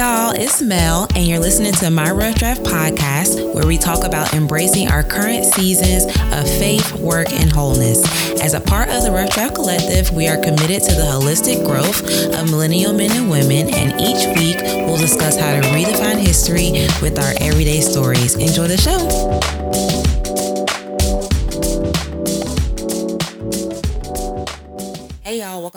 [0.00, 4.32] y'all, it's Mel, and you're listening to my Rough Draft podcast, where we talk about
[4.32, 8.00] embracing our current seasons of faith, work, and wholeness.
[8.40, 12.00] As a part of the Rough Draft Collective, we are committed to the holistic growth
[12.32, 16.70] of millennial men and women, and each week we'll discuss how to redefine history
[17.02, 18.36] with our everyday stories.
[18.36, 20.09] Enjoy the show.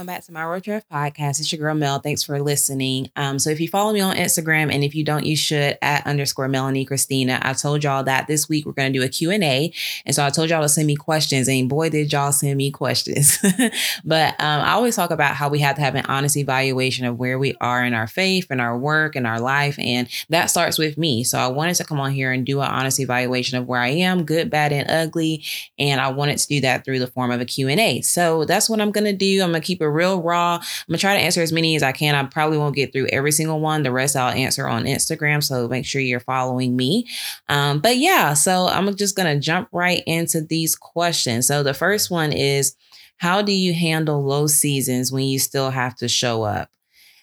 [0.03, 1.39] Welcome back to my Rough Draft podcast.
[1.39, 1.97] It's your girl Mel.
[1.97, 3.09] Thanks for listening.
[3.15, 6.05] Um, so if you follow me on Instagram, and if you don't, you should at
[6.05, 7.39] underscore Melanie Christina.
[7.41, 9.71] I told y'all that this week we're gonna do a Q&A.
[10.05, 12.69] And so I told y'all to send me questions, and boy, did y'all send me
[12.69, 13.37] questions.
[14.03, 17.17] but um, I always talk about how we have to have an honest evaluation of
[17.17, 19.79] where we are in our faith and our work and our life.
[19.79, 21.23] And that starts with me.
[21.23, 23.87] So I wanted to come on here and do an honest evaluation of where I
[23.87, 25.45] am, good, bad, and ugly.
[25.79, 28.01] And I wanted to do that through the form of a Q&A.
[28.01, 29.41] So that's what I'm gonna do.
[29.41, 30.55] I'm gonna keep it real raw.
[30.55, 32.15] I'm gonna try to answer as many as I can.
[32.15, 33.83] I probably won't get through every single one.
[33.83, 35.43] The rest I'll answer on Instagram.
[35.43, 37.07] So make sure you're following me.
[37.49, 41.47] Um, but yeah, so I'm just gonna jump right into these questions.
[41.47, 42.75] So the first one is
[43.17, 46.69] how do you handle low seasons when you still have to show up?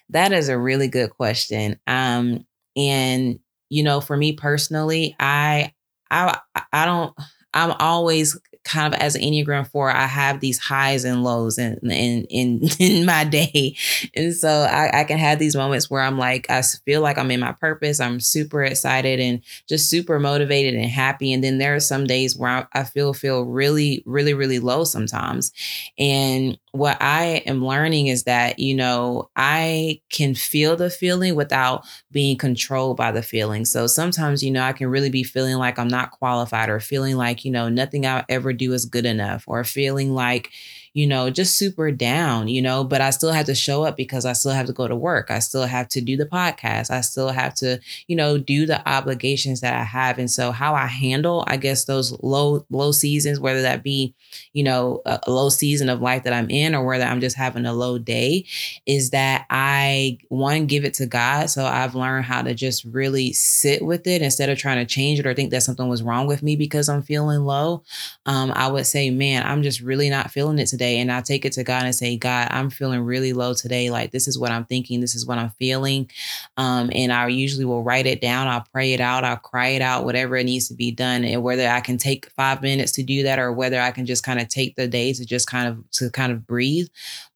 [0.09, 1.79] That is a really good question.
[1.87, 5.73] Um, and you know, for me personally, I
[6.09, 6.37] I
[6.73, 7.13] I don't
[7.53, 11.79] I'm always kind of as an Enneagram 4, I have these highs and lows in
[11.83, 13.75] in in, in my day.
[14.15, 17.31] And so I, I can have these moments where I'm like, I feel like I'm
[17.31, 17.99] in my purpose.
[17.99, 21.33] I'm super excited and just super motivated and happy.
[21.33, 24.83] And then there are some days where I, I feel feel really, really, really low
[24.83, 25.51] sometimes.
[25.97, 31.83] And what I am learning is that, you know, I can feel the feeling without
[32.11, 33.65] being controlled by the feeling.
[33.65, 37.17] So sometimes, you know, I can really be feeling like I'm not qualified or feeling
[37.17, 40.49] like, you know, nothing I ever do is good enough or feeling like,
[40.93, 44.25] you know, just super down, you know, but I still have to show up because
[44.25, 45.31] I still have to go to work.
[45.31, 46.91] I still have to do the podcast.
[46.91, 50.19] I still have to, you know, do the obligations that I have.
[50.19, 54.13] And so how I handle, I guess, those low, low seasons, whether that be,
[54.51, 57.65] you know, a, low season of life that I'm in or whether I'm just having
[57.65, 58.45] a low day,
[58.85, 61.49] is that I one give it to God.
[61.49, 65.19] So I've learned how to just really sit with it instead of trying to change
[65.19, 67.83] it or think that something was wrong with me because I'm feeling low.
[68.25, 71.21] Um, I would say, man, I'm just really not feeling it today today and I
[71.21, 73.91] take it to God and say, God, I'm feeling really low today.
[73.91, 76.09] Like this is what I'm thinking, this is what I'm feeling.
[76.57, 79.83] Um, and I usually will write it down, I'll pray it out, I'll cry it
[79.83, 81.23] out, whatever it needs to be done.
[81.23, 84.23] And whether I can take five minutes to do that or whether I can just
[84.23, 86.87] kind of take the day to just kind of to kind of breathe.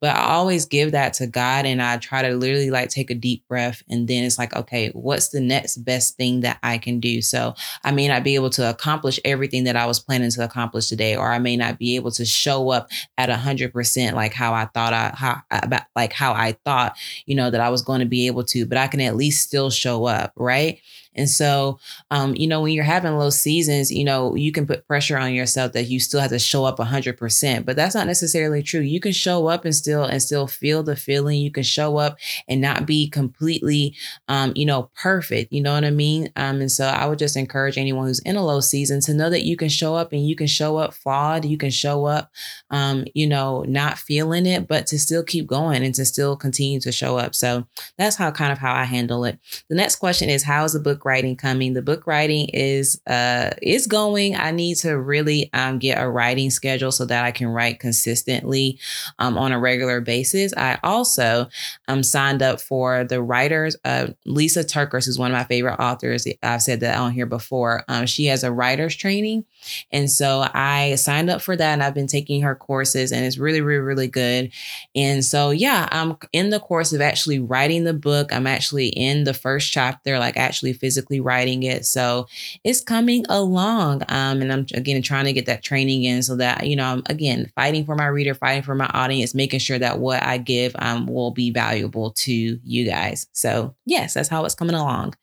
[0.01, 3.15] But I always give that to God and I try to literally like take a
[3.15, 6.99] deep breath and then it's like, okay, what's the next best thing that I can
[6.99, 7.21] do?
[7.21, 10.89] So I may not be able to accomplish everything that I was planning to accomplish
[10.89, 12.89] today, or I may not be able to show up
[13.19, 16.97] at a hundred percent like how I thought I how about like how I thought,
[17.25, 19.43] you know, that I was going to be able to, but I can at least
[19.43, 20.79] still show up, right?
[21.15, 21.79] And so,
[22.11, 25.33] um, you know, when you're having low seasons, you know, you can put pressure on
[25.33, 28.81] yourself that you still have to show up 100%, but that's not necessarily true.
[28.81, 31.39] You can show up and still and still feel the feeling.
[31.39, 32.17] You can show up
[32.47, 33.95] and not be completely,
[34.27, 35.51] um, you know, perfect.
[35.53, 36.31] You know what I mean?
[36.35, 39.29] Um, and so I would just encourage anyone who's in a low season to know
[39.29, 41.45] that you can show up and you can show up flawed.
[41.45, 42.31] You can show up,
[42.69, 46.79] um, you know, not feeling it, but to still keep going and to still continue
[46.81, 47.35] to show up.
[47.35, 47.65] So
[47.97, 49.39] that's how kind of how I handle it.
[49.69, 51.73] The next question is, how is the book writing coming.
[51.73, 54.35] The book writing is uh is going.
[54.35, 58.79] I need to really um get a writing schedule so that I can write consistently
[59.19, 60.53] um on a regular basis.
[60.57, 61.47] I also
[61.87, 66.27] um signed up for the writers uh Lysa TerKeurst who's one of my favorite authors.
[66.41, 67.83] I've said that on here before.
[67.87, 69.45] Um she has a writer's training
[69.91, 73.37] and so I signed up for that and I've been taking her courses and it's
[73.37, 74.51] really really really good.
[74.95, 78.33] And so yeah, I'm in the course of actually writing the book.
[78.33, 81.85] I'm actually in the first chapter like actually physically physically writing it.
[81.85, 82.27] So
[82.63, 84.03] it's coming along.
[84.07, 87.03] Um, and I'm again trying to get that training in so that, you know, I'm
[87.07, 90.73] again fighting for my reader, fighting for my audience, making sure that what I give
[90.79, 93.27] um, will be valuable to you guys.
[93.33, 95.15] So, yes, that's how it's coming along.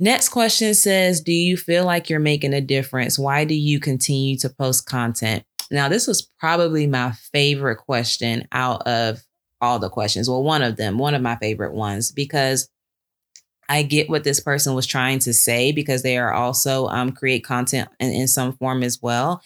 [0.00, 3.18] Next question says Do you feel like you're making a difference?
[3.18, 5.44] Why do you continue to post content?
[5.70, 9.22] Now, this was probably my favorite question out of
[9.60, 10.30] all the questions.
[10.30, 12.70] Well, one of them, one of my favorite ones, because
[13.68, 17.44] I get what this person was trying to say because they are also um, create
[17.44, 19.42] content in, in some form as well.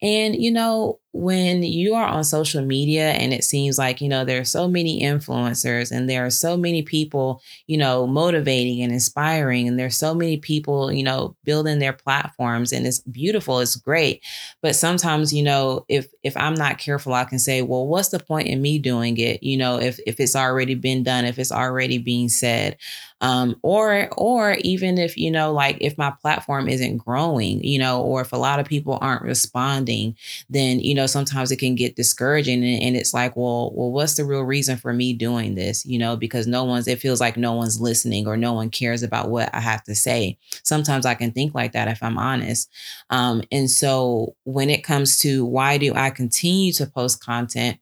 [0.00, 4.24] And, you know, when you are on social media and it seems like, you know,
[4.24, 8.92] there are so many influencers and there are so many people, you know, motivating and
[8.92, 13.76] inspiring, and there's so many people, you know, building their platforms and it's beautiful, it's
[13.76, 14.22] great.
[14.62, 18.18] But sometimes, you know, if if I'm not careful, I can say, well, what's the
[18.18, 19.42] point in me doing it?
[19.42, 22.78] You know, if if it's already been done, if it's already being said
[23.22, 28.02] um, or or even if you know like if my platform isn't growing you know
[28.02, 30.14] or if a lot of people aren't responding
[30.50, 34.16] then you know sometimes it can get discouraging and, and it's like well well what's
[34.16, 35.86] the real reason for me doing this?
[35.86, 39.02] You know because no one's it feels like no one's listening or no one cares
[39.02, 40.36] about what i have to say.
[40.64, 42.68] Sometimes i can think like that if i'm honest.
[43.10, 47.78] Um, and so when it comes to why do i continue to post content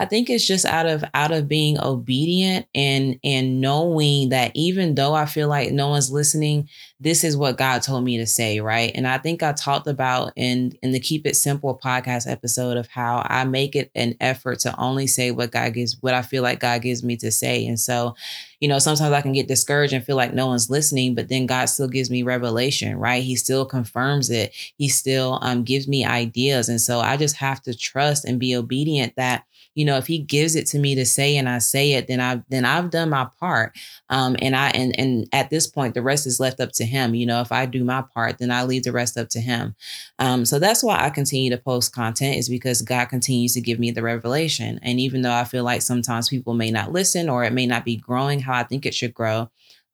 [0.00, 4.94] I think it's just out of out of being obedient and and knowing that even
[4.94, 8.60] though I feel like no one's listening, this is what God told me to say,
[8.60, 8.92] right?
[8.94, 12.88] And I think I talked about in in the Keep It Simple podcast episode of
[12.88, 16.42] how I make it an effort to only say what God gives what I feel
[16.42, 17.66] like God gives me to say.
[17.66, 18.14] And so,
[18.58, 21.44] you know, sometimes I can get discouraged and feel like no one's listening, but then
[21.44, 23.22] God still gives me revelation, right?
[23.22, 24.54] He still confirms it.
[24.78, 26.70] He still um, gives me ideas.
[26.70, 29.44] And so I just have to trust and be obedient that
[29.74, 32.20] you know if he gives it to me to say and i say it then
[32.20, 33.76] i've then i've done my part.
[34.08, 37.14] Um and i and and at this point the rest is left up to him.
[37.14, 39.74] You know if i do my part then i leave the rest up to him.
[40.18, 43.78] Um so that's why i continue to post content is because god continues to give
[43.78, 44.80] me the revelation.
[44.82, 47.84] And even though i feel like sometimes people may not listen or it may not
[47.84, 49.50] be growing how i think it should grow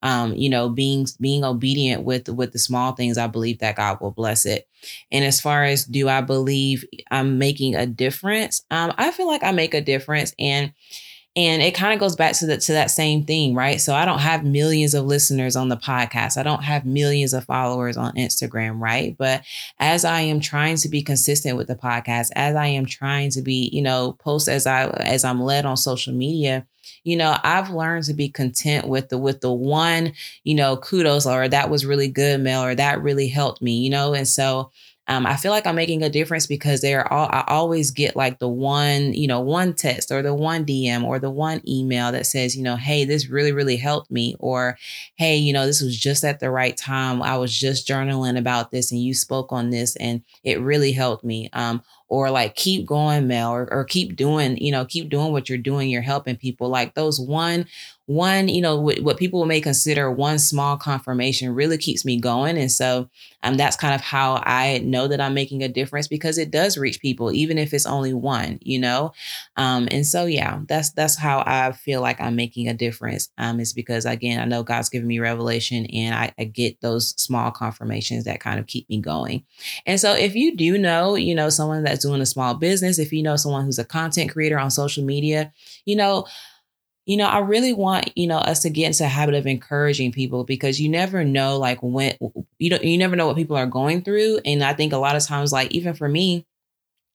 [0.06, 4.00] um, you know, being being obedient with with the small things, I believe that God
[4.00, 4.68] will bless it.
[5.10, 8.62] And as far as do I believe I'm making a difference?
[8.70, 10.72] Um, I feel like I make a difference, and
[11.34, 13.80] and it kind of goes back to that to that same thing, right?
[13.80, 16.36] So I don't have millions of listeners on the podcast.
[16.36, 19.16] I don't have millions of followers on Instagram, right?
[19.18, 19.42] But
[19.80, 23.42] as I am trying to be consistent with the podcast, as I am trying to
[23.42, 26.64] be, you know, post as I as I'm led on social media,
[27.04, 30.12] you know i've learned to be content with the with the one
[30.44, 33.90] you know kudos or that was really good mel or that really helped me you
[33.90, 34.70] know and so
[35.08, 38.40] um, I feel like I'm making a difference because they're all I always get like
[38.40, 42.26] the one, you know, one text or the one DM or the one email that
[42.26, 44.76] says, you know, hey, this really, really helped me, or
[45.14, 47.22] hey, you know, this was just at the right time.
[47.22, 51.22] I was just journaling about this and you spoke on this and it really helped
[51.24, 51.50] me.
[51.52, 55.48] Um, or like keep going mel or, or keep doing you know keep doing what
[55.48, 57.66] you're doing you're helping people like those one
[58.06, 62.56] one you know what, what people may consider one small confirmation really keeps me going.
[62.56, 63.08] And so
[63.42, 66.78] um, that's kind of how i know that i'm making a difference because it does
[66.78, 69.12] reach people even if it's only one you know?
[69.56, 73.30] Um, and so yeah that's that's how i feel like i'm making a difference.
[73.38, 77.10] Um, it's because again i know god's given me revelation and I, I get those
[77.20, 79.44] small confirmations that kind of keep me going.
[79.84, 83.12] And so if you do know you know someone that's doing a small business, if
[83.12, 85.52] you know someone who's a content creator on social media,
[85.84, 86.26] you know,
[87.06, 90.10] you know, I really want, you know, us to get into a habit of encouraging
[90.10, 92.16] people because you never know like when
[92.58, 94.40] you don't you never know what people are going through.
[94.44, 96.44] And I think a lot of times, like even for me,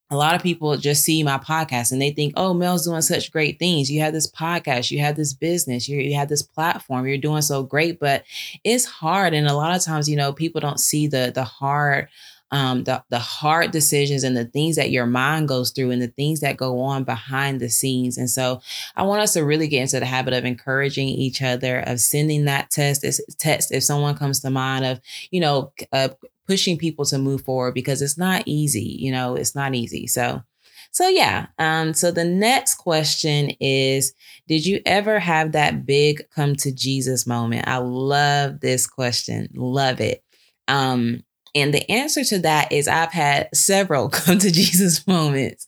[0.09, 3.31] a lot of people just see my podcast and they think, oh, Mel's doing such
[3.33, 3.91] great things.
[3.91, 7.41] You have this podcast, you have this business, you, you have this platform, you're doing
[7.41, 8.23] so great, but
[8.63, 9.33] it's hard.
[9.33, 12.07] And a lot of times, you know, people don't see the the hard
[12.51, 16.07] um, the, the hard decisions and the things that your mind goes through and the
[16.07, 18.17] things that go on behind the scenes.
[18.17, 18.61] And so
[18.95, 22.45] I want us to really get into the habit of encouraging each other, of sending
[22.45, 23.05] that test,
[23.37, 24.99] text if someone comes to mind, of,
[25.31, 26.09] you know, uh,
[26.47, 30.07] pushing people to move forward because it's not easy, you know, it's not easy.
[30.07, 30.43] So,
[30.91, 31.47] so yeah.
[31.57, 34.13] Um, so the next question is
[34.49, 37.69] Did you ever have that big come to Jesus moment?
[37.69, 39.47] I love this question.
[39.53, 40.21] Love it.
[40.67, 41.23] Um,
[41.55, 45.67] and the answer to that is I've had several come to Jesus moments.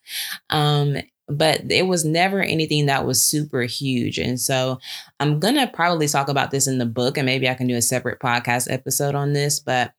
[0.50, 0.98] Um,
[1.30, 4.20] but it was never anything that was super huge.
[4.20, 4.80] And so
[5.20, 7.78] I'm going to probably talk about this in the book, and maybe I can do
[7.78, 9.60] a separate podcast episode on this.
[9.60, 9.94] But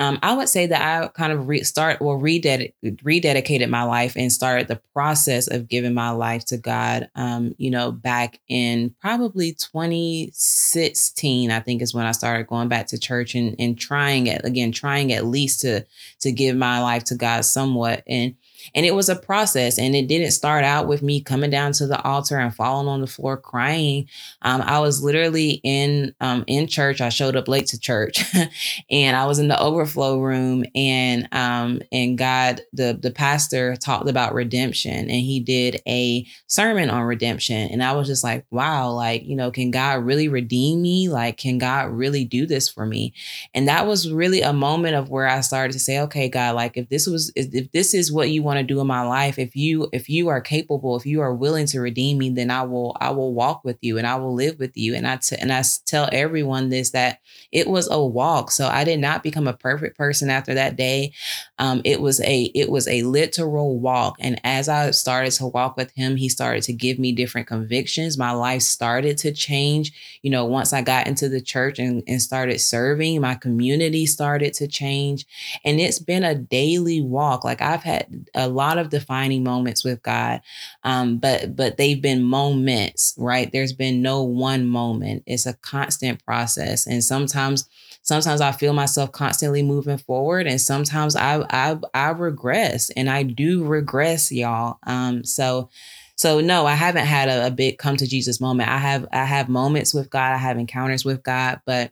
[0.00, 4.32] um, I would say that I kind of restart or rededicate, rededicated my life and
[4.32, 7.08] started the process of giving my life to God.
[7.14, 12.88] Um, you know, back in probably 2016, I think is when I started going back
[12.88, 15.86] to church and, and trying it again, trying at least to
[16.20, 18.02] to give my life to God somewhat.
[18.08, 18.34] And
[18.74, 19.78] and it was a process.
[19.78, 23.00] And it didn't start out with me coming down to the altar and falling on
[23.00, 24.08] the floor crying.
[24.42, 27.00] Um, I was literally in um, in church.
[27.00, 28.24] I showed up late to church,
[28.90, 30.64] and I was in the overflow room.
[30.74, 36.90] And um, and God, the the pastor talked about redemption, and he did a sermon
[36.90, 37.70] on redemption.
[37.70, 41.08] And I was just like, wow, like you know, can God really redeem me?
[41.08, 43.12] Like, can God really do this for me?
[43.54, 46.76] And that was really a moment of where I started to say, okay, God, like
[46.76, 49.38] if this was if this is what you want want to do in my life.
[49.38, 52.62] If you if you are capable, if you are willing to redeem me, then I
[52.62, 54.94] will I will walk with you and I will live with you.
[54.94, 57.20] And I t- and I tell everyone this that
[57.52, 58.50] it was a walk.
[58.50, 61.12] So I did not become a perfect person after that day.
[61.58, 64.16] Um, it was a it was a literal walk.
[64.20, 68.18] And as I started to walk with him, he started to give me different convictions.
[68.18, 69.92] My life started to change.
[70.22, 74.54] You know, once I got into the church and, and started serving, my community started
[74.54, 75.26] to change.
[75.64, 77.44] And it's been a daily walk.
[77.44, 80.40] Like I've had a lot of defining moments with God.
[80.82, 83.50] Um, but but they've been moments, right?
[83.52, 85.22] There's been no one moment.
[85.26, 86.86] It's a constant process.
[86.86, 87.68] And sometimes
[88.02, 93.22] sometimes I feel myself constantly moving forward, and sometimes I I I regress, and I
[93.22, 94.78] do regress, y'all.
[94.86, 95.70] Um, so.
[96.16, 98.68] So no, I haven't had a, a big come to Jesus moment.
[98.70, 100.32] I have I have moments with God.
[100.32, 101.90] I have encounters with God, but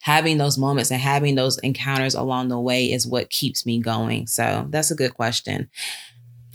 [0.00, 4.26] having those moments and having those encounters along the way is what keeps me going.
[4.26, 5.68] So that's a good question.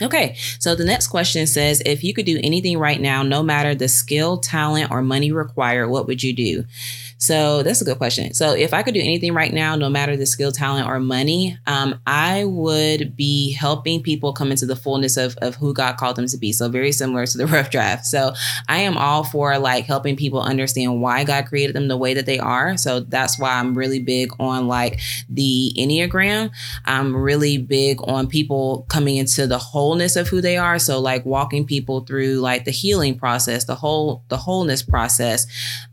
[0.02, 3.74] Okay, so the next question says If you could do anything right now, no matter
[3.74, 6.64] the skill, talent, or money required, what would you do?
[7.18, 8.34] So that's a good question.
[8.34, 11.58] So if I could do anything right now, no matter the skill, talent, or money,
[11.66, 16.16] um, I would be helping people come into the fullness of, of who God called
[16.16, 16.52] them to be.
[16.52, 18.06] So very similar to the rough draft.
[18.06, 18.32] So
[18.68, 22.26] I am all for like helping people understand why God created them the way that
[22.26, 22.76] they are.
[22.76, 26.50] So that's why I'm really big on like the Enneagram.
[26.84, 30.78] I'm really big on people coming into the wholeness of who they are.
[30.78, 35.46] So like walking people through like the healing process, the whole the wholeness process.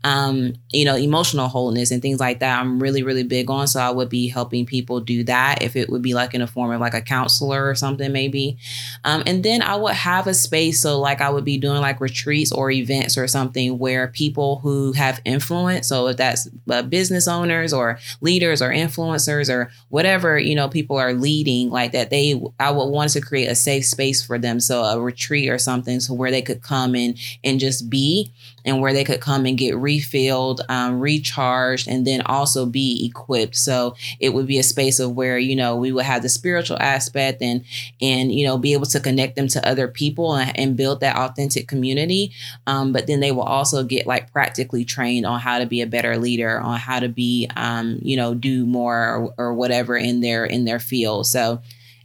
[0.04, 3.66] Um, you know, emotional wholeness and things like that i'm really really big on.
[3.66, 6.46] So i would be helping people do that if it would be like in a
[6.46, 8.58] form of like a counselor or something maybe.
[9.04, 12.00] Um, and then i would have a space so like i would be doing like
[12.00, 17.28] retreats or events or something where people who have influence so if that's uh, business
[17.28, 22.40] owners or leaders or influencers or whatever you know people are leading like that they
[22.58, 24.60] i would want to create a safe space for them.
[24.60, 28.32] So a retreat or something so where they could come in and just be
[28.64, 33.56] and where they could come and get refilled, um, recharged, and then also be equipped.
[33.56, 36.78] So it would be a space of where you know we would have the spiritual
[36.80, 37.64] aspect and
[38.00, 41.16] and you know be able to connect them to other people and, and build that
[41.16, 42.32] authentic community.
[42.66, 45.86] Um, but then they will also get like practically trained on how to be a
[45.86, 50.20] better leader, on how to be um, you know do more or, or whatever in
[50.20, 51.26] their in their field.
[51.26, 51.60] So.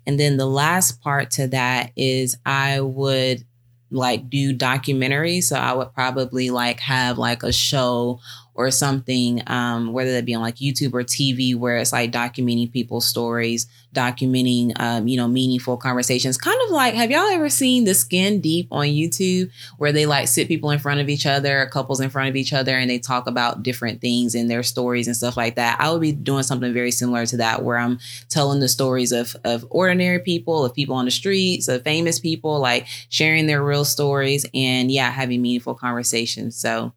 [0.06, 3.44] And then the last part to that is I would
[3.92, 5.44] like do documentaries.
[5.44, 8.20] So I would probably like have like a show
[8.58, 12.72] or something, um, whether that be on like YouTube or TV, where it's like documenting
[12.72, 16.40] people's stories, documenting, um, you know, meaningful conversations.
[16.40, 20.28] Kind of like, have y'all ever seen the Skin Deep on YouTube, where they like
[20.28, 22.98] sit people in front of each other, couples in front of each other, and they
[22.98, 25.80] talk about different things in their stories and stuff like that?
[25.80, 28.00] I would be doing something very similar to that, where I'm
[28.30, 32.60] telling the stories of of ordinary people, of people on the streets, of famous people,
[32.60, 36.56] like sharing their real stories, and yeah, having meaningful conversations.
[36.56, 36.94] So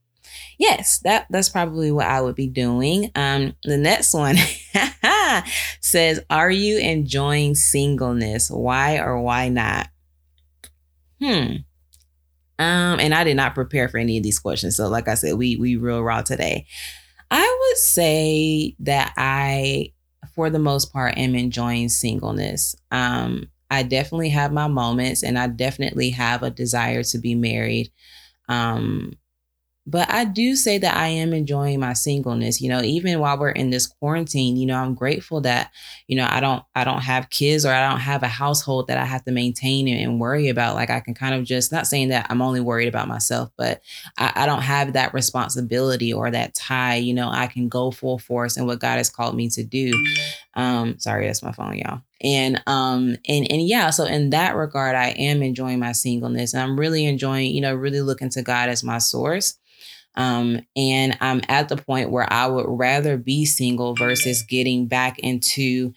[0.60, 3.10] yes, that that's probably what I would be doing.
[3.16, 4.36] Um, the next one
[5.80, 8.50] says, "Are you enjoying singleness?
[8.50, 9.88] Why or why not?"
[11.20, 11.56] Hmm.
[12.58, 15.34] Um, and I did not prepare for any of these questions, so like I said,
[15.34, 16.66] we we real raw today.
[17.30, 19.92] I would say that I,
[20.34, 22.76] for the most part, am enjoying singleness.
[22.90, 27.90] Um, I definitely have my moments, and I definitely have a desire to be married.
[28.48, 29.14] Um,
[29.90, 32.60] but I do say that I am enjoying my singleness.
[32.60, 35.72] You know, even while we're in this quarantine, you know, I'm grateful that,
[36.06, 38.98] you know, I don't I don't have kids or I don't have a household that
[38.98, 40.74] I have to maintain and, worry about.
[40.74, 43.80] Like I can kind of just not saying that I'm only worried about myself, but
[44.18, 46.96] I, I don't have that responsibility or that tie.
[46.96, 49.92] You know, I can go full force in what God has called me to do.
[50.54, 52.02] Um, sorry, that's my phone, y'all.
[52.22, 56.52] And um and and yeah, so in that regard, I am enjoying my singleness.
[56.52, 59.56] And I'm really enjoying, you know, really looking to God as my source.
[60.16, 65.18] Um, and I'm at the point where I would rather be single versus getting back
[65.20, 65.92] into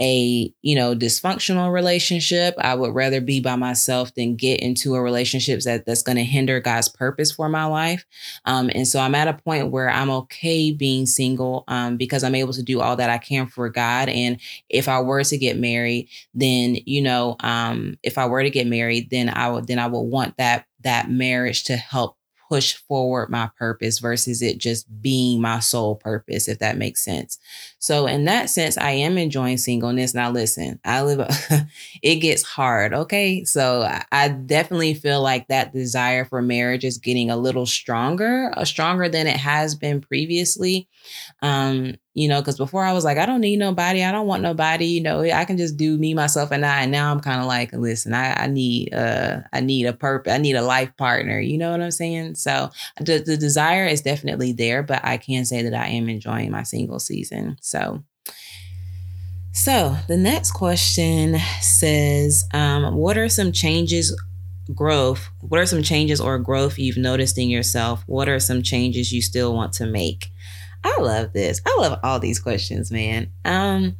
[0.00, 2.54] a you know dysfunctional relationship.
[2.58, 6.24] I would rather be by myself than get into a relationship that that's going to
[6.24, 8.04] hinder god's purpose for my life.
[8.44, 12.34] Um, and so i'm at a point where i'm okay being single um, because i'm
[12.34, 14.08] able to do all that i can for god.
[14.08, 18.50] And if i were to get married then you know um, if i were to
[18.50, 22.17] get married then i would then i would want that that marriage to help
[22.48, 27.38] push forward my purpose versus it just being my sole purpose, if that makes sense.
[27.78, 30.14] So, in that sense, I am enjoying singleness.
[30.14, 31.20] Now, listen, I live,
[32.02, 32.94] it gets hard.
[32.94, 33.44] Okay.
[33.44, 38.64] So, I definitely feel like that desire for marriage is getting a little stronger, uh,
[38.64, 40.88] stronger than it has been previously.
[41.42, 44.42] Um, you know, because before I was like, I don't need nobody, I don't want
[44.42, 46.82] nobody, you know, I can just do me, myself, and I.
[46.82, 50.32] And now I'm kind of like, listen, I, I need uh I need a purpose,
[50.32, 52.34] I need a life partner, you know what I'm saying?
[52.34, 56.50] So the, the desire is definitely there, but I can say that I am enjoying
[56.50, 57.56] my single season.
[57.60, 58.02] So
[59.52, 64.14] so the next question says, um, what are some changes
[64.74, 69.12] growth what are some changes or growth you've noticed in yourself what are some changes
[69.12, 70.30] you still want to make
[70.84, 71.60] I love this.
[71.66, 73.32] I love all these questions, man.
[73.44, 73.96] Um,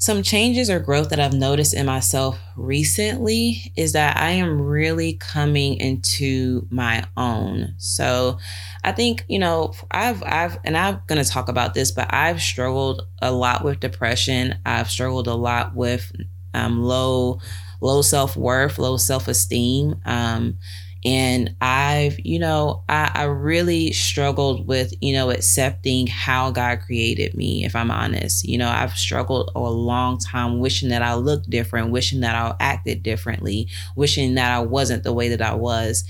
[0.00, 5.14] some changes or growth that I've noticed in myself recently is that I am really
[5.14, 7.74] coming into my own.
[7.78, 8.38] So
[8.84, 12.40] I think, you know, I've I've and I'm going to talk about this, but I've
[12.40, 14.54] struggled a lot with depression.
[14.64, 16.12] I've struggled a lot with
[16.54, 17.40] um, low
[17.80, 20.00] low self-worth, low self-esteem.
[20.04, 20.58] Um,
[21.04, 27.34] and I've, you know, I, I really struggled with, you know, accepting how God created
[27.34, 28.44] me, if I'm honest.
[28.44, 32.56] You know, I've struggled a long time wishing that I looked different, wishing that I
[32.58, 36.04] acted differently, wishing that I wasn't the way that I was.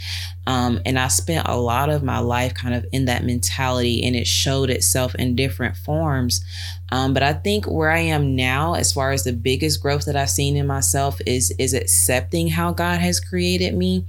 [0.48, 4.16] Um, and I spent a lot of my life kind of in that mentality, and
[4.16, 6.42] it showed itself in different forms.
[6.90, 10.16] Um, but I think where I am now, as far as the biggest growth that
[10.16, 14.06] I've seen in myself, is is accepting how God has created me.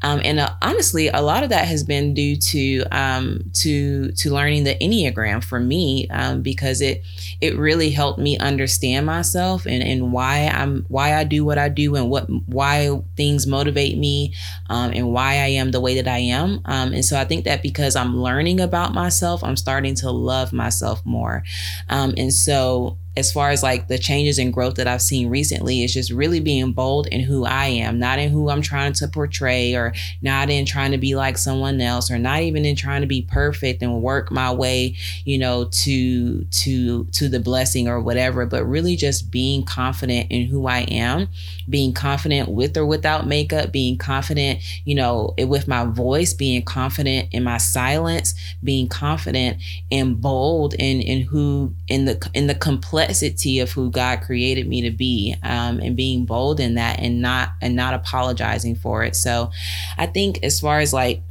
[0.00, 4.32] Um, and uh, honestly, a lot of that has been due to um, to to
[4.32, 7.02] learning the Enneagram for me, um, because it
[7.42, 11.68] it really helped me understand myself and, and why I'm why I do what I
[11.68, 14.32] do and what why things motivate me
[14.70, 16.60] um, and why I am the way that I am.
[16.64, 20.52] Um, and so I think that because I'm learning about myself, I'm starting to love
[20.52, 21.42] myself more.
[21.90, 25.84] Um, and so as far as like the changes and growth that I've seen recently
[25.84, 29.08] is just really being bold in who I am, not in who I'm trying to
[29.08, 29.92] portray or
[30.22, 33.22] not in trying to be like someone else or not even in trying to be
[33.22, 38.64] perfect and work my way, you know, to to to the blessing or whatever, but
[38.64, 41.28] really just being confident in who I am,
[41.68, 47.28] being confident with or without makeup, being confident, you know, with my voice, being confident
[47.32, 49.58] in my silence, being confident
[49.90, 54.68] and bold in in who in the in the complex complexity of who God created
[54.68, 59.04] me to be, um, and being bold in that, and not and not apologizing for
[59.04, 59.16] it.
[59.16, 59.50] So,
[59.98, 61.22] I think as far as like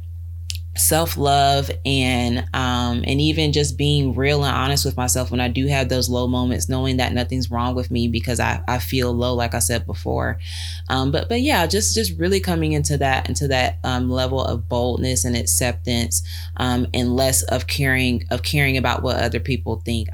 [0.74, 5.66] self-love and um and even just being real and honest with myself when I do
[5.66, 9.34] have those low moments knowing that nothing's wrong with me because I I feel low
[9.34, 10.38] like I said before
[10.88, 14.66] um but but yeah just just really coming into that into that um level of
[14.66, 16.22] boldness and acceptance
[16.56, 20.08] um and less of caring of caring about what other people think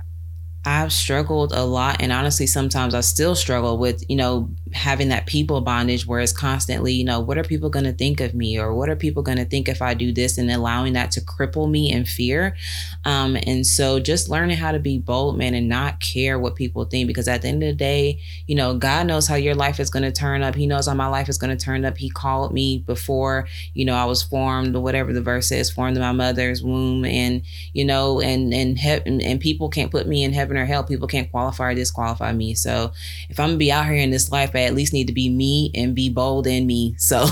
[0.69, 2.03] I've struggled a lot.
[2.03, 6.33] And honestly, sometimes I still struggle with, you know, having that people bondage where it's
[6.33, 8.59] constantly, you know, what are people going to think of me?
[8.59, 10.39] Or what are people going to think if I do this?
[10.39, 12.57] And allowing that to cripple me in fear.
[13.05, 16.85] Um, and so just learning how to be bold, man, and not care what people
[16.85, 17.07] think.
[17.07, 19.91] Because at the end of the day, you know, God knows how your life is
[19.91, 20.55] going to turn up.
[20.55, 21.97] He knows how my life is going to turn up.
[21.99, 25.97] He called me before, you know, I was formed, or whatever the verse says, formed
[25.97, 27.05] in my mother's womb.
[27.05, 30.65] And, you know, and, and, he- and, and people can't put me in heaven or
[30.65, 30.85] hell.
[30.85, 32.55] People can't qualify or disqualify me.
[32.55, 32.93] So
[33.29, 35.29] if I'm gonna be out here in this life, I at least need to be
[35.29, 36.95] me and be bold in me.
[36.99, 37.27] So,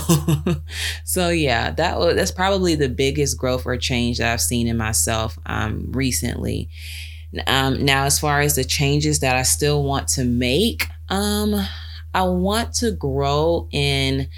[1.03, 4.77] so yeah, that was that's probably the biggest growth or change that I've seen in
[4.77, 6.69] myself um, recently.
[7.45, 11.55] Um, now, as far as the changes that I still want to make, um,
[12.13, 14.29] I want to grow in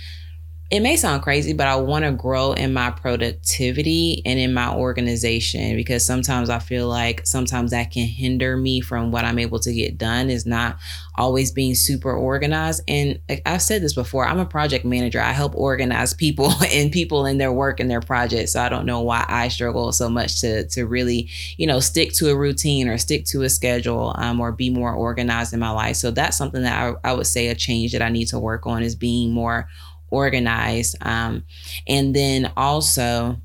[0.71, 4.71] it may sound crazy, but I want to grow in my productivity and in my
[4.71, 9.59] organization because sometimes I feel like sometimes that can hinder me from what I'm able
[9.61, 10.77] to get done is not
[11.15, 12.83] always being super organized.
[12.87, 15.19] And I've said this before, I'm a project manager.
[15.19, 18.53] I help organize people and people in their work and their projects.
[18.53, 22.13] So I don't know why I struggle so much to to really, you know, stick
[22.13, 25.71] to a routine or stick to a schedule um, or be more organized in my
[25.71, 25.95] life.
[25.95, 28.67] So that's something that I, I would say a change that I need to work
[28.67, 29.67] on is being more
[30.11, 30.95] organized.
[31.01, 31.45] Um,
[31.87, 33.37] and then also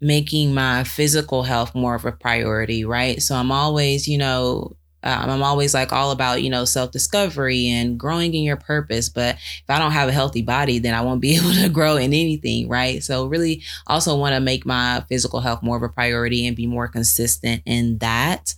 [0.00, 3.22] making my physical health more of a priority, right?
[3.22, 7.68] So I'm always, you know, um, I'm always like all about, you know, self discovery
[7.68, 9.08] and growing in your purpose.
[9.08, 11.96] But if I don't have a healthy body, then I won't be able to grow
[11.96, 13.02] in anything, right?
[13.02, 16.66] So, really also want to make my physical health more of a priority and be
[16.66, 18.54] more consistent in that.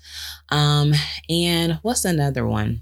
[0.49, 0.95] Um,
[1.29, 2.81] and what's another one?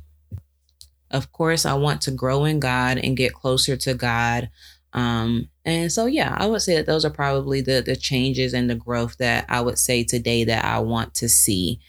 [1.11, 4.51] Of course, I want to grow in God and get closer to God.
[4.93, 8.69] Um, and so, yeah, I would say that those are probably the the changes and
[8.69, 11.81] the growth that I would say today that I want to see.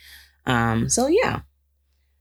[0.45, 1.41] Um, so, yeah.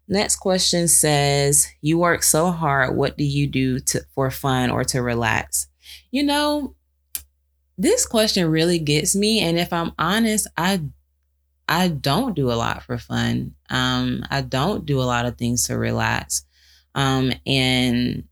[0.09, 2.97] Next question says, "You work so hard.
[2.97, 5.67] What do you do to, for fun or to relax?"
[6.13, 6.77] You know,
[7.77, 10.83] this question really gets me, and if I'm honest, I
[11.69, 13.55] I don't do a lot for fun.
[13.71, 16.46] Um, I don't do a lot of things to relax.
[16.97, 18.25] Um, and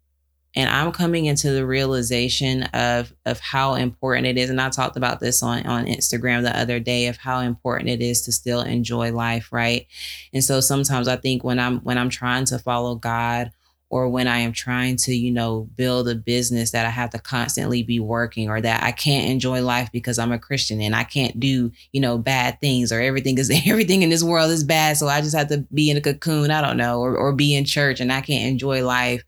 [0.57, 4.51] and I'm coming into the realization of of how important it is.
[4.51, 8.01] And I talked about this on on Instagram the other day of how important it
[8.01, 9.87] is to still enjoy life, right?
[10.33, 13.53] And so sometimes I think when I'm when I'm trying to follow God
[13.95, 17.19] or when I am trying to, you know, build a business that I have to
[17.21, 21.05] constantly be working or that I can't enjoy life because I'm a Christian and I
[21.05, 24.97] can't do, you know, bad things or everything is everything in this world is bad.
[24.97, 27.55] So I just have to be in a cocoon, I don't know, or, or be
[27.55, 29.23] in church and I can't enjoy life.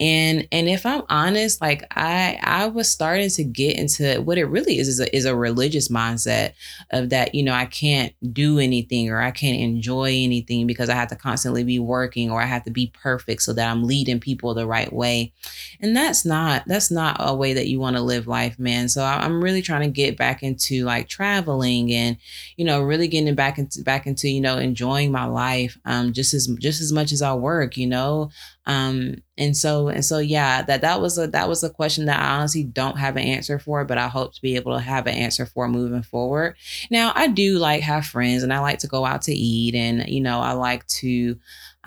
[0.00, 4.46] And and if I'm honest, like I I was starting to get into what it
[4.46, 6.54] really is is a, is a religious mindset
[6.92, 10.94] of that, you know, I can't do anything or I can't enjoy anything because I
[10.94, 13.97] have to constantly be working or I have to be perfect so that I'm leading
[13.98, 15.32] leading people the right way.
[15.80, 18.88] And that's not that's not a way that you want to live life man.
[18.88, 22.16] So i'm really trying to get back into like traveling and
[22.56, 26.32] you know really getting back into back into you know enjoying my life um just
[26.34, 28.30] as just as much as i work you know?
[28.66, 32.20] Um and so and so yeah that that was a that was a question that
[32.20, 35.06] i honestly don't have an answer for but i hope to be able to have
[35.06, 36.54] an answer for moving forward.
[36.90, 40.06] Now i do like have friends and i like to go out to eat and
[40.08, 41.38] you know i like to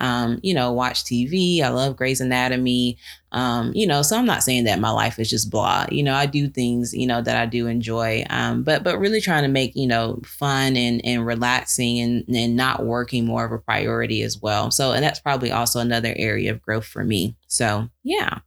[0.02, 1.62] um, you know, watch TV.
[1.62, 2.98] I love Grey's Anatomy.
[3.30, 5.86] Um, you know, so I'm not saying that my life is just blah.
[5.90, 8.24] You know, I do things, you know, that I do enjoy.
[8.28, 12.56] Um, but but really trying to make, you know, fun and and relaxing and and
[12.56, 14.72] not working more of a priority as well.
[14.72, 17.36] So and that's probably also another area of growth for me.
[17.46, 18.40] So yeah.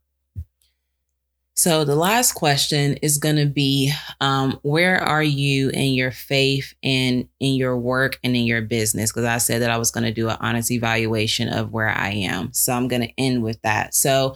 [1.57, 6.73] So the last question is going to be um, where are you in your faith
[6.83, 9.11] and in your work and in your business?
[9.11, 12.09] Because I said that I was going to do an honest evaluation of where I
[12.09, 12.51] am.
[12.51, 13.95] So I'm going to end with that.
[13.95, 14.35] So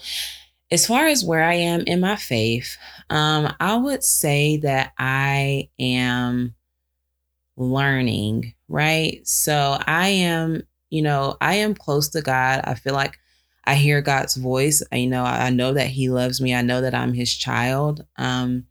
[0.71, 2.77] as far as where I am in my faith,
[3.09, 6.55] um, I would say that I am
[7.57, 9.27] learning, right?
[9.27, 12.61] So I am, you know, I am close to God.
[12.63, 13.19] I feel like
[13.65, 14.83] I hear God's voice.
[14.91, 16.53] I, you know, I know that He loves me.
[16.53, 18.05] I know that I'm His child.
[18.17, 18.65] Um,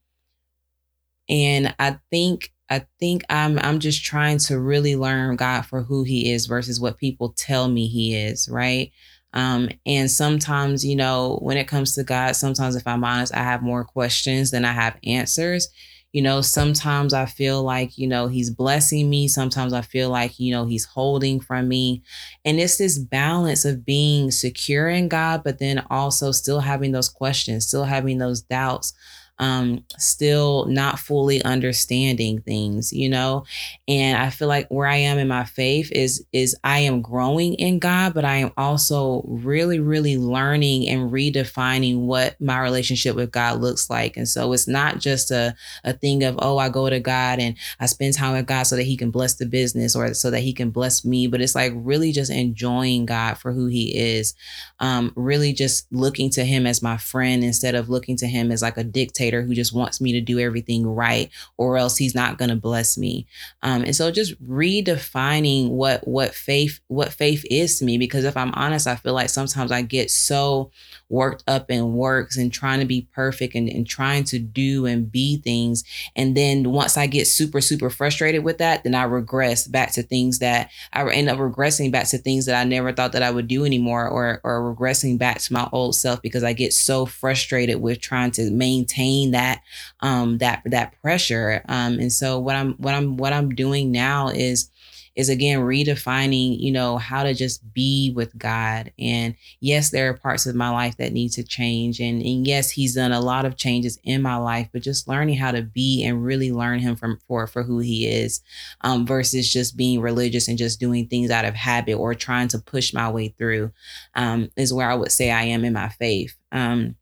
[1.29, 6.05] and I think I think I'm I'm just trying to really learn God for who
[6.05, 8.91] He is versus what people tell me He is, right?
[9.35, 13.43] Um, and sometimes, you know, when it comes to God, sometimes if I'm honest, I
[13.43, 15.69] have more questions than I have answers.
[16.13, 19.29] You know, sometimes I feel like, you know, he's blessing me.
[19.29, 22.03] Sometimes I feel like, you know, he's holding from me.
[22.45, 27.11] And it's this balance of being secure in God, but then also still having those
[27.11, 28.95] questions, still having those doubts
[29.39, 33.45] um, still not fully understanding things, you know.
[33.87, 37.55] And I feel like where I am in my faith is is I am growing
[37.55, 43.31] in God, but I am also really, really learning and redefining what my relationship with
[43.31, 44.17] God looks like.
[44.17, 47.57] And so it's not just a a thing of oh, I go to God and
[47.79, 50.41] I spend time with God so that He can bless the business or so that
[50.41, 54.35] He can bless me, but it's like really just enjoying God for who He is,
[54.81, 58.63] um, really just looking to Him as my friend instead of looking to Him as
[58.63, 62.15] like a dictator dictator who just wants me to do everything right or else he's
[62.15, 63.27] not going to bless me.
[63.63, 68.37] Um, and so just redefining what what faith what faith is to me because if
[68.37, 70.71] i'm honest i feel like sometimes i get so
[71.09, 75.11] worked up in works and trying to be perfect and, and trying to do and
[75.11, 75.85] be things.
[76.15, 80.03] And then once I get super, super frustrated with that, then I regress back to
[80.03, 83.31] things that I end up regressing back to things that I never thought that I
[83.31, 87.07] would do anymore or, or regressing back to my old self because I get so
[87.07, 89.63] frustrated with trying to maintain that,
[90.01, 91.63] um, that, that pressure.
[91.69, 94.71] Um, and so what I'm, what I'm, what I'm doing now is,
[95.19, 98.93] is again redefining, you know, how to just be with God.
[99.01, 101.99] And yes, there are parts of my life that need to change.
[101.99, 105.37] And, and yes, he's done a lot of changes in my life, but just learning
[105.37, 108.41] how to be and really learn him from for for who he is,
[108.83, 112.61] um, versus just being religious and just doing things out of habit or trying to
[112.61, 113.73] push my way through,
[114.15, 116.37] um, is where I would say I am in my faith.
[116.53, 116.95] Um,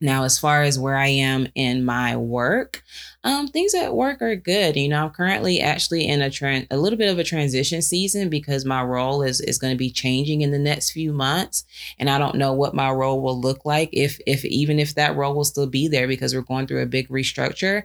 [0.00, 2.82] now, as far as where I am in my work,
[3.22, 4.76] um, things at work are good.
[4.76, 8.30] You know, I'm currently actually in a trend, a little bit of a transition season
[8.30, 11.64] because my role is is going to be changing in the next few months,
[11.98, 15.16] and I don't know what my role will look like if if even if that
[15.16, 17.82] role will still be there because we're going through a big restructure.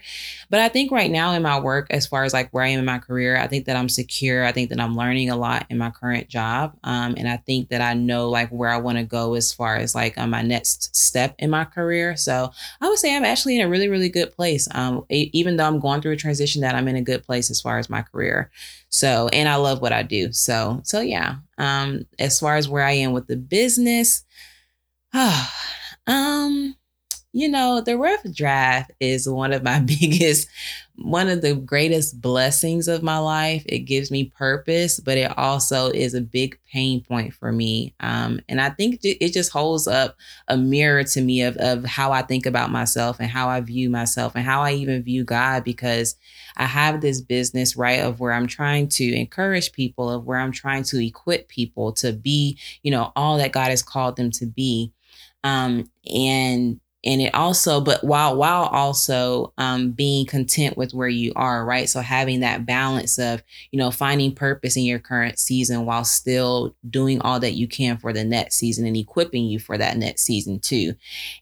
[0.50, 2.80] But I think right now in my work, as far as like where I am
[2.80, 4.46] in my career, I think that I'm secure.
[4.46, 7.70] I think that I'm learning a lot in my current job, um, and I think
[7.70, 10.44] that I know like where I want to go as far as like on my
[10.44, 12.16] next step in my career.
[12.16, 14.70] So I would say I'm actually in a really really good place.
[14.74, 17.62] Um, even though I'm going through a transition, that I'm in a good place as
[17.62, 18.52] far as my career.
[18.90, 20.32] So, and I love what I do.
[20.32, 21.38] So, so yeah.
[21.58, 24.24] Um, as far as where I am with the business,
[25.14, 25.50] oh,
[26.08, 26.76] um,
[27.36, 30.48] you know, the rough draft is one of my biggest,
[30.96, 33.62] one of the greatest blessings of my life.
[33.66, 37.94] It gives me purpose, but it also is a big pain point for me.
[38.00, 40.16] Um, and I think it just holds up
[40.48, 43.90] a mirror to me of, of how I think about myself and how I view
[43.90, 46.16] myself and how I even view God because
[46.56, 50.54] I have this business, right, of where I'm trying to encourage people, of where I'm
[50.54, 54.46] trying to equip people to be, you know, all that God has called them to
[54.46, 54.94] be.
[55.44, 61.32] Um, and and it also but while while also um, being content with where you
[61.36, 61.90] are right?
[61.90, 66.76] So having that balance of you know finding purpose in your current season while still
[66.90, 70.24] doing all that you can for the next season and equipping you for that next
[70.24, 70.94] season too.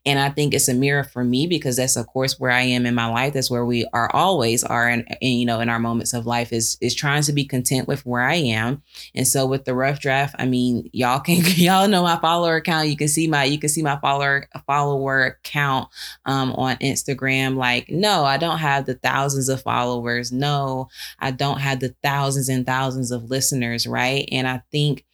[0.05, 2.85] And i think it's a mirror for me because that's of course where i am
[2.85, 3.33] in my life.
[3.33, 6.77] That's where we are always are in you know in our moments of life is
[6.81, 8.81] is trying to be content with where i am.
[9.15, 12.89] And so with the rough draft i mean y'all can y'all know my follower account
[12.89, 15.89] you can see my you can see my follower follower account
[16.25, 17.55] um, on Instagram.
[17.55, 20.31] Like, no, I don't have the thousands of followers.
[20.31, 20.89] No,
[21.19, 24.27] I don't have the thousands and thousands of listeners, right?
[24.31, 25.05] And I think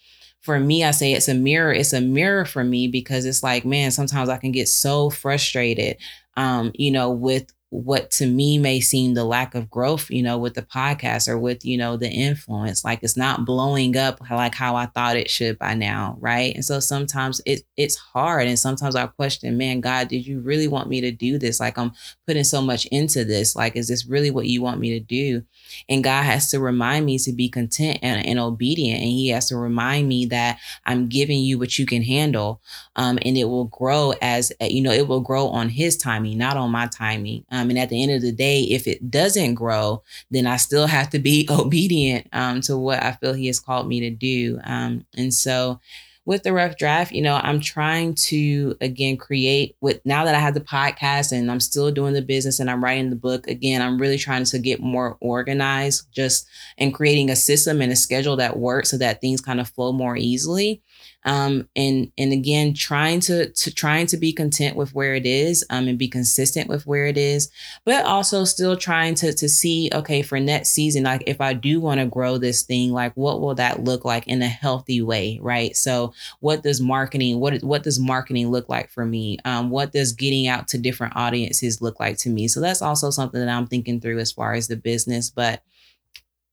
[0.41, 1.73] for me, I say it's a mirror.
[1.73, 5.97] It's a mirror for me because it's like, man, sometimes I can get so frustrated,
[6.37, 10.37] um, you know, with what to me may seem the lack of growth, you know,
[10.37, 12.83] with the podcast or with, you know, the influence.
[12.83, 16.17] Like it's not blowing up like how I thought it should by now.
[16.19, 16.55] Right.
[16.55, 18.47] And so sometimes it it's hard.
[18.47, 21.59] And sometimes I question, man, God, did you really want me to do this?
[21.59, 21.91] Like I'm
[22.25, 23.55] putting so much into this.
[23.55, 25.43] Like, is this really what you want me to do?
[25.87, 29.01] And God has to remind me to be content and, and obedient.
[29.01, 32.61] And He has to remind me that I'm giving you what you can handle.
[32.95, 36.57] Um, and it will grow as, you know, it will grow on His timing, not
[36.57, 37.45] on my timing.
[37.59, 40.87] Um, and at the end of the day, if it doesn't grow, then I still
[40.87, 44.59] have to be obedient um, to what I feel He has called me to do.
[44.63, 45.79] Um, and so,
[46.25, 50.39] with the rough draft, you know, I'm trying to again create with now that I
[50.39, 53.81] have the podcast and I'm still doing the business and I'm writing the book again,
[53.81, 58.35] I'm really trying to get more organized just and creating a system and a schedule
[58.35, 60.83] that works so that things kind of flow more easily
[61.25, 65.65] um, and and again trying to to trying to be content with where it is
[65.69, 67.49] um, and be consistent with where it is
[67.85, 71.81] but also still trying to to see okay for next season like if i do
[71.81, 75.39] want to grow this thing like what will that look like in a healthy way
[75.41, 75.75] right?
[75.75, 79.37] So what does marketing what what does marketing look like for me?
[79.45, 82.47] Um, what does getting out to different audiences look like to me?
[82.47, 85.63] So that's also something that i'm thinking through as far as the business but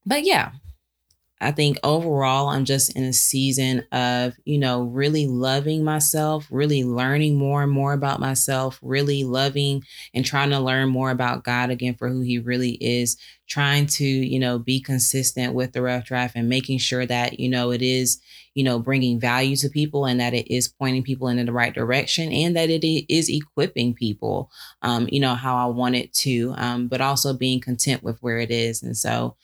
[0.05, 0.53] but yeah
[1.41, 6.83] I think overall, I'm just in a season of, you know, really loving myself, really
[6.83, 9.83] learning more and more about myself, really loving
[10.15, 13.19] and trying to learn more about God again for who He really is,
[13.49, 17.51] trying to, you know, be consistent with the rough draft and making sure that, you
[17.51, 18.19] know, it is,
[18.55, 21.75] you know, bringing value to people and that it is pointing people in the right
[21.75, 26.55] direction and that it is equipping people, um, you know, how I want it to,
[26.57, 28.83] um, but also being content with where it is.
[28.83, 29.37] And so,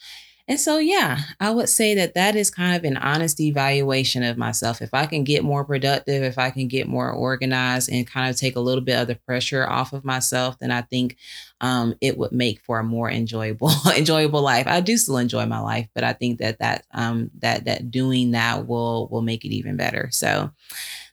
[0.45, 4.37] and so, yeah, I would say that that is kind of an honest evaluation of
[4.37, 4.81] myself.
[4.81, 8.35] If I can get more productive, if I can get more organized and kind of
[8.35, 11.15] take a little bit of the pressure off of myself, then I think
[11.61, 14.67] um, it would make for a more enjoyable, enjoyable life.
[14.67, 18.31] I do still enjoy my life, but I think that that um, that that doing
[18.31, 20.09] that will will make it even better.
[20.11, 20.51] So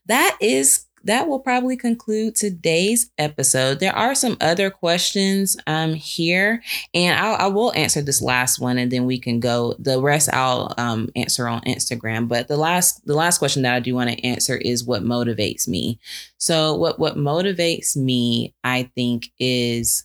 [0.06, 3.80] that is that will probably conclude today's episode.
[3.80, 8.78] There are some other questions um, here, and I'll, I will answer this last one,
[8.78, 9.74] and then we can go.
[9.78, 12.28] The rest I'll um, answer on Instagram.
[12.28, 15.66] But the last the last question that I do want to answer is what motivates
[15.66, 15.98] me.
[16.38, 20.04] So what what motivates me, I think, is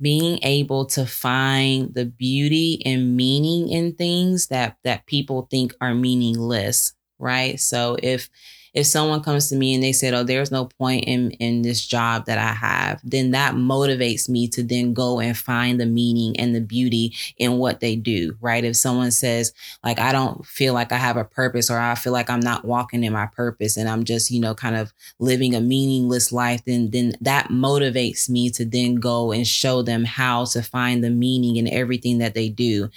[0.00, 5.94] being able to find the beauty and meaning in things that that people think are
[5.94, 8.30] meaningless right so if
[8.74, 11.84] if someone comes to me and they said, "Oh, there's no point in in this
[11.86, 16.38] job that I have," then that motivates me to then go and find the meaning
[16.38, 18.64] and the beauty in what they do, right?
[18.64, 19.52] If someone says,
[19.84, 22.64] like, I don't feel like I have a purpose or I feel like I'm not
[22.64, 26.62] walking in my purpose and I'm just, you know, kind of living a meaningless life,
[26.66, 31.10] then then that motivates me to then go and show them how to find the
[31.10, 32.88] meaning in everything that they do.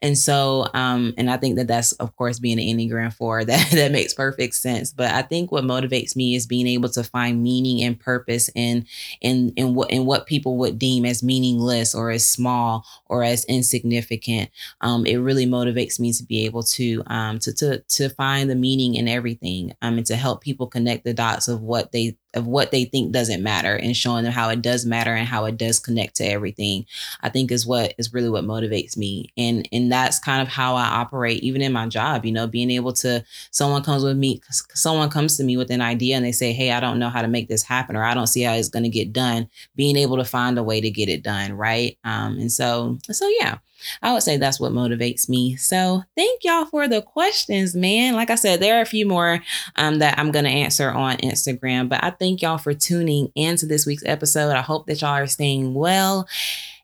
[0.00, 3.70] And so um and I think that that's of course being an Enneagram 4 that
[3.72, 7.42] that makes perfect sense, but I think what motivates me is being able to find
[7.42, 8.86] meaning and purpose in
[9.20, 13.44] in in what in what people would deem as meaningless or as small or as
[13.46, 14.50] insignificant.
[14.80, 18.54] Um, it really motivates me to be able to um, to to to find the
[18.54, 22.46] meaning in everything um, and to help people connect the dots of what they of
[22.46, 25.56] what they think doesn't matter and showing them how it does matter and how it
[25.56, 26.84] does connect to everything
[27.22, 29.32] i think is what is really what motivates me.
[29.36, 32.70] And and that's kind of how i operate even in my job you know being
[32.70, 34.40] able to someone comes with me
[34.74, 37.22] someone comes to me with an idea and they say hey i don't know how
[37.22, 39.96] to make this happen or i don't see how it's going to get done being
[39.96, 41.98] able to find a way to get it done right?
[42.04, 43.58] Um and so so yeah
[44.02, 45.56] I would say that's what motivates me.
[45.56, 48.14] So thank y'all for the questions, man.
[48.14, 49.40] Like I said, there are a few more
[49.76, 53.66] um, that I'm going to answer on Instagram, but I thank y'all for tuning into
[53.66, 54.50] this week's episode.
[54.50, 56.28] I hope that y'all are staying well.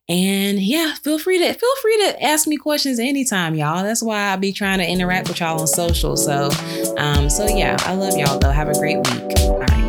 [0.07, 3.83] And yeah, feel free to feel free to ask me questions anytime, y'all.
[3.83, 6.15] That's why I be trying to interact with y'all on social.
[6.19, 6.51] So,
[6.99, 8.51] um, so yeah, I love y'all though.
[8.51, 9.39] Have a great week.
[9.41, 9.84] All right.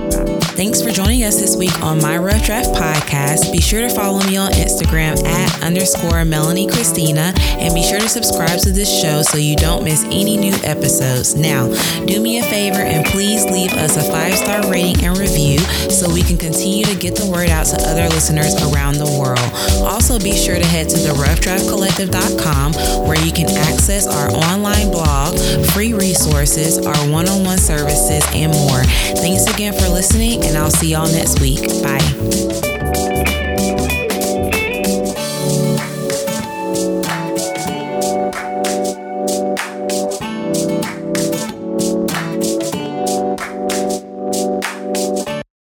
[0.55, 3.51] Thanks for joining us this week on My Rough Draft Podcast.
[3.51, 8.07] Be sure to follow me on Instagram at underscore Melanie Christina and be sure to
[8.07, 11.35] subscribe to this show so you don't miss any new episodes.
[11.35, 11.67] Now,
[12.05, 15.59] do me a favor and please leave us a five star rating and review
[15.91, 19.51] so we can continue to get the word out to other listeners around the world.
[19.83, 25.37] Also, be sure to head to the roughdraftcollective.com where you can access our online blog,
[25.75, 28.83] free resources, our one on one services, and more.
[29.19, 31.61] Thanks again for listening and I'll see y'all next week.
[31.83, 32.64] Bye.